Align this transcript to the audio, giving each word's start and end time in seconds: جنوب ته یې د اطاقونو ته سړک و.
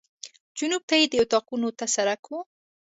جنوب 0.57 0.81
ته 0.89 0.95
یې 0.99 1.05
د 1.11 1.15
اطاقونو 1.23 1.69
ته 1.77 1.85
سړک 1.95 2.23
و. 2.29 2.33